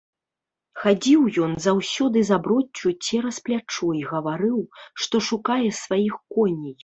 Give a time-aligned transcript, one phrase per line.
[0.83, 4.59] Хадзіў ён заўсёды з аброццю цераз плячо і гаварыў,
[5.03, 6.73] што шукае сваіх коней.